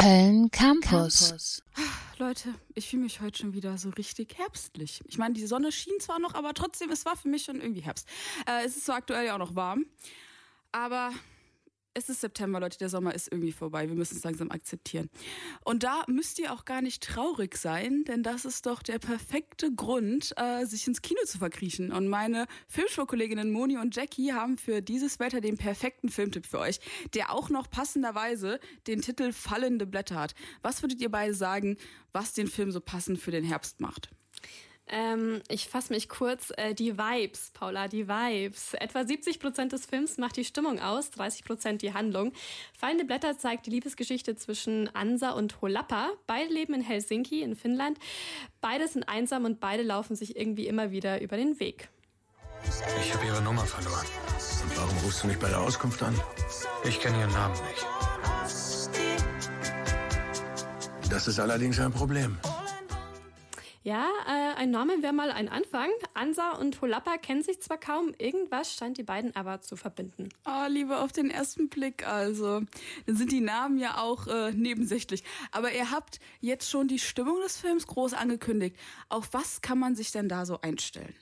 Köln 0.00 0.50
Campus. 0.50 1.62
Leute, 2.16 2.54
ich 2.74 2.88
fühle 2.88 3.02
mich 3.02 3.20
heute 3.20 3.36
schon 3.36 3.52
wieder 3.52 3.76
so 3.76 3.90
richtig 3.90 4.38
herbstlich. 4.38 5.02
Ich 5.06 5.18
meine, 5.18 5.34
die 5.34 5.44
Sonne 5.46 5.72
schien 5.72 6.00
zwar 6.00 6.18
noch, 6.18 6.34
aber 6.34 6.54
trotzdem, 6.54 6.90
es 6.90 7.04
war 7.04 7.16
für 7.16 7.28
mich 7.28 7.44
schon 7.44 7.60
irgendwie 7.60 7.82
Herbst. 7.82 8.08
Äh, 8.46 8.64
es 8.64 8.78
ist 8.78 8.86
so 8.86 8.92
aktuell 8.92 9.26
ja 9.26 9.34
auch 9.34 9.38
noch 9.38 9.56
warm. 9.56 9.84
Aber 10.72 11.12
es 11.94 12.08
ist 12.08 12.20
September, 12.20 12.60
Leute, 12.60 12.78
der 12.78 12.88
Sommer 12.88 13.14
ist 13.14 13.30
irgendwie 13.32 13.52
vorbei. 13.52 13.88
Wir 13.88 13.96
müssen 13.96 14.16
es 14.16 14.24
langsam 14.24 14.50
akzeptieren. 14.50 15.10
Und 15.64 15.82
da 15.82 16.04
müsst 16.06 16.38
ihr 16.38 16.52
auch 16.52 16.64
gar 16.64 16.82
nicht 16.82 17.02
traurig 17.02 17.56
sein, 17.56 18.04
denn 18.04 18.22
das 18.22 18.44
ist 18.44 18.66
doch 18.66 18.82
der 18.82 18.98
perfekte 18.98 19.74
Grund, 19.74 20.32
äh, 20.36 20.64
sich 20.66 20.86
ins 20.86 21.02
Kino 21.02 21.20
zu 21.24 21.38
verkriechen. 21.38 21.92
Und 21.92 22.08
meine 22.08 22.46
Filmshow-Kolleginnen 22.68 23.50
Moni 23.50 23.76
und 23.76 23.96
Jackie 23.96 24.32
haben 24.32 24.56
für 24.56 24.82
dieses 24.82 25.18
Wetter 25.18 25.40
den 25.40 25.56
perfekten 25.56 26.08
Filmtipp 26.08 26.46
für 26.46 26.60
euch, 26.60 26.80
der 27.14 27.32
auch 27.32 27.50
noch 27.50 27.68
passenderweise 27.68 28.60
den 28.86 29.02
Titel 29.02 29.32
Fallende 29.32 29.86
Blätter 29.86 30.16
hat. 30.16 30.34
Was 30.62 30.82
würdet 30.82 31.00
ihr 31.00 31.10
beide 31.10 31.34
sagen, 31.34 31.76
was 32.12 32.32
den 32.32 32.46
Film 32.46 32.70
so 32.70 32.80
passend 32.80 33.18
für 33.18 33.32
den 33.32 33.44
Herbst 33.44 33.80
macht? 33.80 34.10
Ähm, 34.90 35.40
ich 35.48 35.68
fasse 35.68 35.92
mich 35.92 36.08
kurz. 36.08 36.52
Äh, 36.56 36.74
die 36.74 36.98
Vibes, 36.98 37.50
Paula, 37.54 37.88
die 37.88 38.08
Vibes. 38.08 38.74
Etwa 38.74 39.04
70 39.04 39.38
Prozent 39.38 39.72
des 39.72 39.86
Films 39.86 40.18
macht 40.18 40.36
die 40.36 40.44
Stimmung 40.44 40.80
aus, 40.80 41.10
30 41.12 41.44
Prozent 41.44 41.82
die 41.82 41.94
Handlung. 41.94 42.32
Fallende 42.76 43.04
Blätter 43.04 43.38
zeigt 43.38 43.66
die 43.66 43.70
Liebesgeschichte 43.70 44.36
zwischen 44.36 44.94
Ansa 44.94 45.30
und 45.30 45.60
Holappa. 45.62 46.10
Beide 46.26 46.52
leben 46.52 46.74
in 46.74 46.82
Helsinki 46.82 47.42
in 47.42 47.54
Finnland. 47.54 47.98
Beide 48.60 48.88
sind 48.88 49.08
einsam 49.08 49.44
und 49.44 49.60
beide 49.60 49.82
laufen 49.82 50.16
sich 50.16 50.36
irgendwie 50.36 50.66
immer 50.66 50.90
wieder 50.90 51.20
über 51.20 51.36
den 51.36 51.60
Weg. 51.60 51.88
Ich 53.00 53.14
habe 53.14 53.24
ihre 53.24 53.42
Nummer 53.42 53.64
verloren. 53.64 54.06
Und 54.62 54.76
warum 54.76 54.96
rufst 54.98 55.22
du 55.22 55.28
mich 55.28 55.38
bei 55.38 55.48
der 55.48 55.60
Auskunft 55.60 56.02
an? 56.02 56.14
Ich 56.84 57.00
kenne 57.00 57.18
ihren 57.18 57.32
Namen 57.32 57.54
nicht. 57.68 57.86
Das 61.10 61.26
ist 61.26 61.40
allerdings 61.40 61.80
ein 61.80 61.92
Problem. 61.92 62.38
Ja, 63.82 64.06
äh, 64.26 64.58
ein 64.58 64.70
Name 64.70 65.02
wäre 65.02 65.14
mal 65.14 65.30
ein 65.30 65.48
Anfang. 65.48 65.88
Ansa 66.12 66.50
und 66.50 66.80
Holappa 66.82 67.16
kennen 67.16 67.42
sich 67.42 67.62
zwar 67.62 67.78
kaum, 67.78 68.12
irgendwas 68.18 68.74
scheint 68.74 68.98
die 68.98 69.02
beiden 69.02 69.34
aber 69.34 69.62
zu 69.62 69.74
verbinden. 69.74 70.28
Oh, 70.44 70.66
Liebe 70.68 70.98
auf 70.98 71.12
den 71.12 71.30
ersten 71.30 71.70
Blick 71.70 72.06
also. 72.06 72.60
Dann 73.06 73.16
sind 73.16 73.32
die 73.32 73.40
Namen 73.40 73.78
ja 73.78 73.96
auch 73.98 74.26
äh, 74.26 74.52
nebensächlich. 74.52 75.24
Aber 75.50 75.72
ihr 75.72 75.90
habt 75.90 76.20
jetzt 76.40 76.68
schon 76.68 76.88
die 76.88 76.98
Stimmung 76.98 77.40
des 77.40 77.56
Films 77.56 77.86
groß 77.86 78.12
angekündigt. 78.12 78.76
Auf 79.08 79.30
was 79.32 79.62
kann 79.62 79.78
man 79.78 79.96
sich 79.96 80.12
denn 80.12 80.28
da 80.28 80.44
so 80.44 80.60
einstellen? 80.60 81.14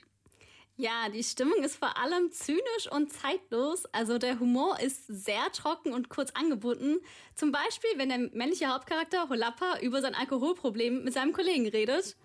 Ja, 0.81 1.09
die 1.13 1.25
Stimmung 1.25 1.61
ist 1.61 1.75
vor 1.75 1.97
allem 1.97 2.31
zynisch 2.31 2.89
und 2.89 3.11
zeitlos. 3.11 3.83
Also 3.91 4.17
der 4.17 4.39
Humor 4.39 4.79
ist 4.79 5.07
sehr 5.07 5.51
trocken 5.51 5.91
und 5.91 6.07
kurz 6.07 6.31
angebunden. 6.31 7.01
Zum 7.35 7.51
Beispiel, 7.51 7.89
wenn 7.97 8.07
der 8.07 8.19
männliche 8.31 8.67
Hauptcharakter 8.67 9.27
Holappa 9.27 9.79
über 9.81 9.99
sein 9.99 10.15
Alkoholproblem 10.15 11.03
mit 11.03 11.13
seinem 11.13 11.33
Kollegen 11.33 11.67
redet. 11.67 12.15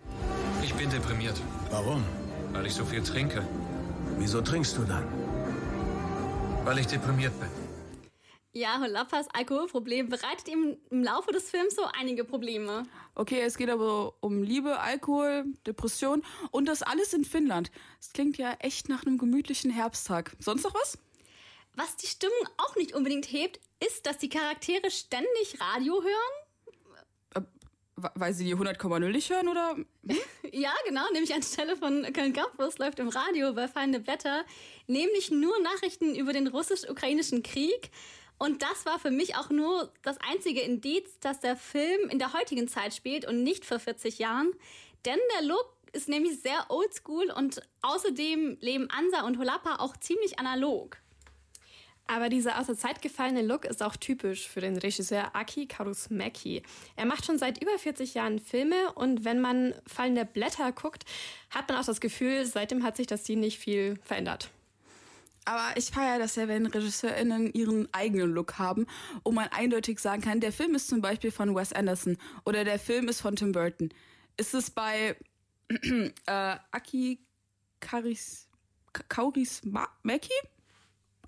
Ich 0.62 0.72
bin 0.74 0.88
deprimiert. 0.88 1.34
Warum? 1.70 2.04
Weil 2.52 2.66
ich 2.66 2.74
so 2.74 2.84
viel 2.84 3.02
trinke. 3.02 3.44
Wieso 4.18 4.40
trinkst 4.40 4.76
du 4.76 4.84
dann? 4.84 5.04
Weil 6.64 6.78
ich 6.78 6.86
deprimiert 6.86 7.32
bin. 7.40 7.63
Ja, 8.56 8.78
Holappas 8.78 9.26
Alkoholproblem 9.32 10.08
bereitet 10.08 10.46
ihm 10.46 10.76
im 10.90 11.02
Laufe 11.02 11.32
des 11.32 11.50
Films 11.50 11.74
so 11.74 11.82
einige 11.98 12.22
Probleme. 12.22 12.84
Okay, 13.16 13.40
es 13.40 13.56
geht 13.56 13.68
aber 13.68 14.14
um 14.20 14.44
Liebe, 14.44 14.78
Alkohol, 14.78 15.44
Depression 15.66 16.22
und 16.52 16.66
das 16.66 16.82
alles 16.82 17.12
in 17.14 17.24
Finnland. 17.24 17.72
Das 17.98 18.12
klingt 18.12 18.38
ja 18.38 18.52
echt 18.60 18.88
nach 18.88 19.04
einem 19.04 19.18
gemütlichen 19.18 19.72
Herbsttag. 19.72 20.36
Sonst 20.38 20.62
noch 20.62 20.74
was? 20.74 20.98
Was 21.74 21.96
die 21.96 22.06
Stimmung 22.06 22.48
auch 22.58 22.76
nicht 22.76 22.94
unbedingt 22.94 23.26
hebt, 23.32 23.58
ist, 23.84 24.06
dass 24.06 24.18
die 24.18 24.28
Charaktere 24.28 24.88
ständig 24.88 25.60
Radio 25.60 26.00
hören. 26.00 27.34
Äh, 27.34 27.40
weil 28.14 28.34
sie 28.34 28.44
die 28.44 28.54
100,0 28.54 29.08
nicht 29.10 29.30
hören, 29.30 29.48
oder? 29.48 29.76
Ja, 30.52 30.72
genau, 30.86 31.02
nämlich 31.12 31.34
anstelle 31.34 31.76
von 31.76 32.04
Köln 32.12 32.32
Campus 32.32 32.78
läuft 32.78 33.00
im 33.00 33.08
Radio 33.08 33.52
bei 33.54 33.66
Feinde 33.66 33.98
Blätter 33.98 34.44
nämlich 34.86 35.32
nur 35.32 35.58
Nachrichten 35.60 36.14
über 36.14 36.32
den 36.32 36.46
russisch-ukrainischen 36.46 37.42
Krieg. 37.42 37.90
Und 38.38 38.62
das 38.62 38.84
war 38.84 38.98
für 38.98 39.10
mich 39.10 39.36
auch 39.36 39.50
nur 39.50 39.92
das 40.02 40.18
einzige 40.20 40.60
Indiz, 40.60 41.18
dass 41.20 41.40
der 41.40 41.56
Film 41.56 42.08
in 42.10 42.18
der 42.18 42.32
heutigen 42.32 42.68
Zeit 42.68 42.94
spielt 42.94 43.26
und 43.26 43.42
nicht 43.42 43.64
vor 43.64 43.78
40 43.78 44.18
Jahren. 44.18 44.52
Denn 45.04 45.18
der 45.38 45.46
Look 45.46 45.72
ist 45.92 46.08
nämlich 46.08 46.40
sehr 46.40 46.66
oldschool 46.68 47.30
und 47.30 47.62
außerdem 47.82 48.58
leben 48.60 48.90
Ansa 48.90 49.24
und 49.26 49.38
Holappa 49.38 49.76
auch 49.76 49.96
ziemlich 49.96 50.38
analog. 50.38 50.98
Aber 52.06 52.28
dieser 52.28 52.58
aus 52.58 52.66
der 52.66 52.76
Zeit 52.76 53.00
gefallene 53.00 53.40
Look 53.40 53.64
ist 53.64 53.82
auch 53.82 53.96
typisch 53.96 54.46
für 54.46 54.60
den 54.60 54.76
Regisseur 54.76 55.34
Aki 55.34 55.66
Kaurismäki. 55.66 56.62
Er 56.96 57.06
macht 57.06 57.24
schon 57.24 57.38
seit 57.38 57.62
über 57.62 57.78
40 57.78 58.12
Jahren 58.12 58.40
Filme 58.40 58.92
und 58.94 59.24
wenn 59.24 59.40
man 59.40 59.74
fallende 59.86 60.26
Blätter 60.26 60.70
guckt, 60.72 61.04
hat 61.48 61.68
man 61.68 61.78
auch 61.78 61.84
das 61.84 62.00
Gefühl, 62.00 62.44
seitdem 62.44 62.82
hat 62.82 62.96
sich 62.96 63.06
das 63.06 63.22
Stil 63.22 63.36
nicht 63.36 63.58
viel 63.58 63.98
verändert. 64.02 64.50
Aber 65.44 65.76
ich 65.76 65.86
feiere 65.86 66.18
das 66.18 66.36
ja, 66.36 66.48
wenn 66.48 66.66
RegisseurInnen 66.66 67.52
ihren 67.52 67.92
eigenen 67.92 68.32
Look 68.32 68.58
haben 68.58 68.86
und 69.22 69.34
man 69.34 69.48
eindeutig 69.48 69.98
sagen 69.98 70.22
kann, 70.22 70.40
der 70.40 70.52
Film 70.52 70.74
ist 70.74 70.88
zum 70.88 71.02
Beispiel 71.02 71.30
von 71.30 71.54
Wes 71.54 71.72
Anderson 71.72 72.16
oder 72.44 72.64
der 72.64 72.78
Film 72.78 73.08
ist 73.08 73.20
von 73.20 73.36
Tim 73.36 73.52
Burton. 73.52 73.92
Ist 74.36 74.54
es 74.54 74.70
bei 74.70 75.16
äh, 75.68 76.10
Aki 76.70 77.18
Karis, 77.80 78.48
Kauris 79.08 79.62
Maki 80.02 80.32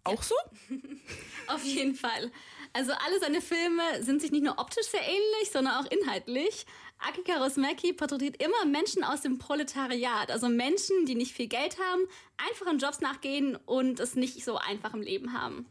auch 0.04 0.22
so? 0.22 0.34
Auf 1.48 1.64
jeden 1.64 1.94
Fall. 1.94 2.30
Also 2.76 2.92
alle 2.92 3.18
seine 3.20 3.40
Filme 3.40 4.02
sind 4.02 4.20
sich 4.20 4.32
nicht 4.32 4.44
nur 4.44 4.58
optisch 4.58 4.88
sehr 4.88 5.00
ähnlich, 5.00 5.50
sondern 5.50 5.82
auch 5.82 5.90
inhaltlich. 5.90 6.66
Aki 6.98 7.22
Kaurismäki 7.22 7.94
porträtiert 7.94 8.42
immer 8.42 8.66
Menschen 8.66 9.02
aus 9.02 9.22
dem 9.22 9.38
Proletariat, 9.38 10.30
also 10.30 10.50
Menschen, 10.50 11.06
die 11.06 11.14
nicht 11.14 11.32
viel 11.32 11.46
Geld 11.46 11.78
haben, 11.78 12.02
einfachen 12.36 12.78
Jobs 12.78 13.00
nachgehen 13.00 13.56
und 13.56 13.98
es 13.98 14.14
nicht 14.14 14.44
so 14.44 14.58
einfach 14.58 14.92
im 14.92 15.00
Leben 15.00 15.32
haben. 15.32 15.66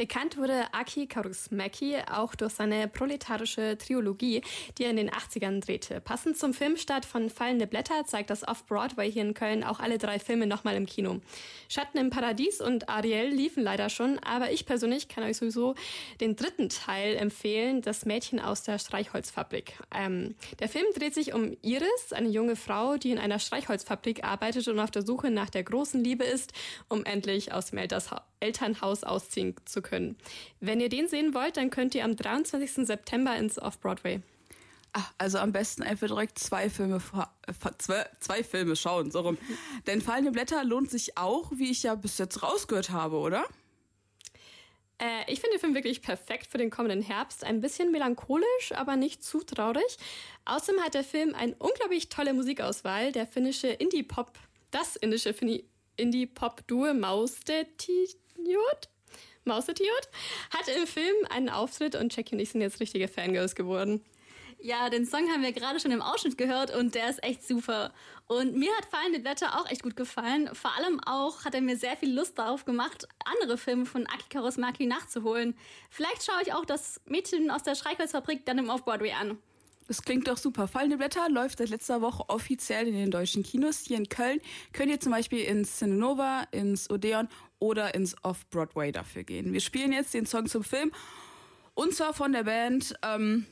Bekannt 0.00 0.38
wurde 0.38 0.64
Aki 0.72 1.08
Kaurismäki 1.08 1.98
auch 2.10 2.34
durch 2.34 2.54
seine 2.54 2.88
proletarische 2.88 3.76
Trilogie, 3.76 4.40
die 4.78 4.84
er 4.84 4.92
in 4.92 4.96
den 4.96 5.10
80ern 5.10 5.60
drehte. 5.62 6.00
Passend 6.00 6.38
zum 6.38 6.54
Filmstart 6.54 7.04
von 7.04 7.28
Fallende 7.28 7.66
Blätter 7.66 8.06
zeigt 8.06 8.30
das 8.30 8.48
Off-Broadway 8.48 9.12
hier 9.12 9.20
in 9.20 9.34
Köln 9.34 9.62
auch 9.62 9.78
alle 9.78 9.98
drei 9.98 10.18
Filme 10.18 10.46
nochmal 10.46 10.76
im 10.76 10.86
Kino. 10.86 11.20
Schatten 11.68 11.98
im 11.98 12.08
Paradies 12.08 12.62
und 12.62 12.88
Ariel 12.88 13.28
liefen 13.28 13.62
leider 13.62 13.90
schon, 13.90 14.18
aber 14.20 14.50
ich 14.52 14.64
persönlich 14.64 15.08
kann 15.08 15.22
euch 15.22 15.36
sowieso 15.36 15.74
den 16.22 16.34
dritten 16.34 16.70
Teil 16.70 17.16
empfehlen, 17.16 17.82
das 17.82 18.06
Mädchen 18.06 18.40
aus 18.40 18.62
der 18.62 18.78
Streichholzfabrik. 18.78 19.74
Ähm, 19.94 20.34
der 20.60 20.70
Film 20.70 20.86
dreht 20.94 21.12
sich 21.12 21.34
um 21.34 21.58
Iris, 21.60 22.14
eine 22.14 22.30
junge 22.30 22.56
Frau, 22.56 22.96
die 22.96 23.10
in 23.10 23.18
einer 23.18 23.38
Streichholzfabrik 23.38 24.24
arbeitet 24.24 24.66
und 24.66 24.80
auf 24.80 24.90
der 24.90 25.04
Suche 25.04 25.30
nach 25.30 25.50
der 25.50 25.64
großen 25.64 26.02
Liebe 26.02 26.24
ist, 26.24 26.54
um 26.88 27.04
endlich 27.04 27.52
aus 27.52 27.66
dem 27.66 27.76
Elternhaus 27.76 28.29
ausziehen 29.02 29.54
zu 29.64 29.82
können. 29.82 30.16
Wenn 30.60 30.80
ihr 30.80 30.88
den 30.88 31.08
sehen 31.08 31.34
wollt, 31.34 31.56
dann 31.56 31.70
könnt 31.70 31.94
ihr 31.94 32.04
am 32.04 32.16
23. 32.16 32.86
September 32.86 33.36
ins 33.36 33.58
Off-Broadway. 33.58 34.20
Ach, 34.92 35.12
also 35.18 35.38
am 35.38 35.52
besten 35.52 35.82
einfach 35.82 36.08
direkt 36.08 36.38
zwei 36.38 36.68
Filme, 36.68 37.00
zwei, 37.78 38.06
zwei 38.18 38.42
Filme 38.42 38.74
schauen, 38.74 39.10
so 39.10 39.20
rum. 39.20 39.38
Denn 39.86 40.00
Fallende 40.00 40.32
Blätter 40.32 40.64
lohnt 40.64 40.90
sich 40.90 41.16
auch, 41.16 41.52
wie 41.54 41.70
ich 41.70 41.84
ja 41.84 41.94
bis 41.94 42.18
jetzt 42.18 42.42
rausgehört 42.42 42.90
habe, 42.90 43.16
oder? 43.16 43.44
Äh, 45.00 45.32
ich 45.32 45.40
finde 45.40 45.56
den 45.56 45.60
Film 45.60 45.74
wirklich 45.74 46.02
perfekt 46.02 46.48
für 46.48 46.58
den 46.58 46.70
kommenden 46.70 47.02
Herbst. 47.02 47.44
Ein 47.44 47.60
bisschen 47.60 47.92
melancholisch, 47.92 48.72
aber 48.74 48.96
nicht 48.96 49.22
zu 49.22 49.40
traurig. 49.40 49.96
Außerdem 50.44 50.82
hat 50.82 50.94
der 50.94 51.04
Film 51.04 51.34
eine 51.34 51.54
unglaublich 51.58 52.08
tolle 52.08 52.34
Musikauswahl. 52.34 53.12
Der 53.12 53.26
finnische 53.26 53.68
Indie-Pop, 53.68 54.32
das 54.72 54.96
indische 54.96 55.34
Indie-Pop-Duo 55.96 56.94
Maustetijot 58.40 58.88
Mausetiot, 59.44 60.08
hat 60.50 60.68
im 60.76 60.86
Film 60.86 61.16
einen 61.30 61.48
Auftritt 61.48 61.94
und 61.94 62.14
Jackie 62.14 62.34
und 62.34 62.40
ich 62.40 62.50
sind 62.50 62.60
jetzt 62.60 62.80
richtige 62.80 63.08
Fangirls 63.08 63.54
geworden. 63.54 64.04
Ja, 64.62 64.90
den 64.90 65.06
Song 65.06 65.26
haben 65.30 65.42
wir 65.42 65.52
gerade 65.52 65.80
schon 65.80 65.90
im 65.90 66.02
Ausschnitt 66.02 66.36
gehört 66.36 66.74
und 66.74 66.94
der 66.94 67.08
ist 67.08 67.24
echt 67.24 67.46
super. 67.46 67.94
Und 68.26 68.54
mir 68.54 68.70
hat 68.76 68.84
Fallende 68.84 69.18
Blätter 69.18 69.58
auch 69.58 69.70
echt 69.70 69.82
gut 69.82 69.96
gefallen. 69.96 70.50
Vor 70.54 70.76
allem 70.76 71.00
auch 71.06 71.46
hat 71.46 71.54
er 71.54 71.62
mir 71.62 71.78
sehr 71.78 71.96
viel 71.96 72.12
Lust 72.12 72.38
darauf 72.38 72.66
gemacht, 72.66 73.08
andere 73.24 73.56
Filme 73.56 73.86
von 73.86 74.06
Aki 74.06 74.28
Kaurismäki 74.30 74.84
nachzuholen. 74.84 75.56
Vielleicht 75.88 76.24
schaue 76.24 76.42
ich 76.42 76.52
auch 76.52 76.66
das 76.66 77.00
Mädchen 77.06 77.50
aus 77.50 77.62
der 77.62 77.74
Schreikholzfabrik 77.74 78.44
dann 78.44 78.58
im 78.58 78.68
Off-Broadway 78.68 79.12
an. 79.12 79.38
Das 79.88 80.02
klingt 80.02 80.28
doch 80.28 80.36
super. 80.36 80.68
Fallende 80.68 80.98
Blätter 80.98 81.28
läuft 81.28 81.58
seit 81.58 81.70
letzter 81.70 82.00
Woche 82.00 82.22
offiziell 82.28 82.86
in 82.86 82.94
den 82.94 83.10
deutschen 83.10 83.42
Kinos. 83.42 83.80
Hier 83.80 83.96
in 83.96 84.08
Köln 84.08 84.40
könnt 84.72 84.90
ihr 84.90 85.00
zum 85.00 85.10
Beispiel 85.10 85.40
ins 85.40 85.78
Cinenova, 85.78 86.46
ins 86.52 86.88
Odeon 86.90 87.28
oder 87.60 87.94
ins 87.94 88.16
Off-Broadway 88.24 88.90
dafür 88.90 89.22
gehen. 89.22 89.52
Wir 89.52 89.60
spielen 89.60 89.92
jetzt 89.92 90.12
den 90.14 90.26
Song 90.26 90.46
zum 90.46 90.64
Film 90.64 90.90
und 91.74 91.94
zwar 91.94 92.12
von 92.12 92.32
der 92.32 92.44
Band. 92.44 92.94
Ähm, 93.02 93.46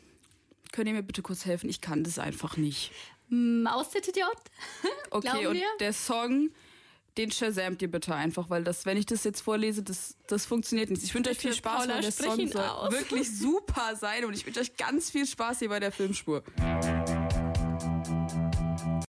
könnt 0.72 0.88
ihr 0.88 0.94
mir 0.94 1.02
bitte 1.02 1.22
kurz 1.22 1.46
helfen? 1.46 1.70
Ich 1.70 1.80
kann 1.80 2.02
das 2.02 2.18
einfach 2.18 2.56
nicht. 2.56 2.90
Maus-TTJ? 3.28 4.22
okay, 5.10 5.46
und 5.46 5.60
der 5.80 5.92
Song, 5.92 6.50
den 7.18 7.30
shazamt 7.30 7.82
ihr 7.82 7.90
bitte 7.90 8.14
einfach, 8.14 8.48
weil 8.48 8.64
das, 8.64 8.86
wenn 8.86 8.96
ich 8.96 9.06
das 9.06 9.24
jetzt 9.24 9.40
vorlese, 9.40 9.82
das, 9.82 10.16
das 10.26 10.46
funktioniert 10.46 10.90
nicht. 10.90 11.02
Ich 11.02 11.14
wünsche 11.14 11.30
euch 11.30 11.38
viel 11.38 11.52
Spaß, 11.52 11.80
Paula, 11.80 11.94
weil 11.94 12.02
der 12.02 12.12
Song 12.12 12.48
soll 12.48 12.62
aus. 12.62 12.92
wirklich 12.92 13.38
super 13.38 13.96
sein 13.96 14.24
und 14.24 14.34
ich 14.34 14.46
wünsche 14.46 14.60
euch 14.60 14.76
ganz 14.76 15.10
viel 15.10 15.26
Spaß 15.26 15.58
hier 15.58 15.68
bei 15.68 15.80
der 15.80 15.92
Filmspur. 15.92 16.42